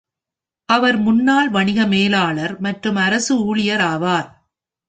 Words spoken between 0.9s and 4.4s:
முன்னாள் வணிக மேலாளர் மற்றும் அரசு ஊழியர் ஆவார்.